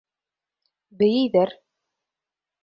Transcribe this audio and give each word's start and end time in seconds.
Бейейҙәр. 1.01 1.53